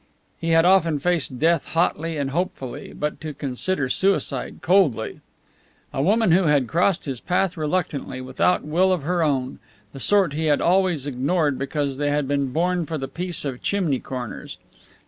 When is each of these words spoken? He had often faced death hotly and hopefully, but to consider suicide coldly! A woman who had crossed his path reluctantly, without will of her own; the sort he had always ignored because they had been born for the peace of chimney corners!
He 0.39 0.49
had 0.49 0.65
often 0.65 0.97
faced 0.97 1.37
death 1.37 1.63
hotly 1.73 2.17
and 2.17 2.31
hopefully, 2.31 2.91
but 2.91 3.21
to 3.21 3.35
consider 3.35 3.87
suicide 3.87 4.63
coldly! 4.63 5.19
A 5.93 6.01
woman 6.01 6.31
who 6.31 6.45
had 6.45 6.65
crossed 6.67 7.05
his 7.05 7.19
path 7.21 7.55
reluctantly, 7.55 8.19
without 8.19 8.63
will 8.63 8.91
of 8.91 9.03
her 9.03 9.21
own; 9.21 9.59
the 9.93 9.99
sort 9.99 10.33
he 10.33 10.45
had 10.45 10.59
always 10.59 11.05
ignored 11.05 11.59
because 11.59 11.97
they 11.97 12.09
had 12.09 12.27
been 12.27 12.51
born 12.51 12.87
for 12.87 12.97
the 12.97 13.07
peace 13.07 13.45
of 13.45 13.61
chimney 13.61 13.99
corners! 13.99 14.57